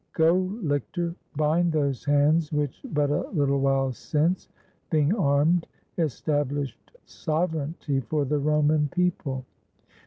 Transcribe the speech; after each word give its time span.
Go, 0.13 0.35
lictor, 0.63 1.13
bind 1.35 1.71
those 1.73 2.03
hands, 2.05 2.51
which 2.51 2.81
but 2.85 3.11
a 3.11 3.25
Uttle 3.35 3.59
while 3.59 3.91
since, 3.93 4.49
being 4.89 5.13
armed, 5.13 5.67
established 5.95 6.91
sov 7.05 7.51
ereignty 7.51 8.03
for 8.05 8.25
the 8.25 8.39
Roman 8.39 8.87
people. 8.87 9.45